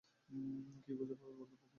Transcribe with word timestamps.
কী 0.23 0.93
খুঁজে 0.97 1.15
পাবে 1.19 1.31
বলতে 1.31 1.45
পারব 1.45 1.51
না। 1.51 1.55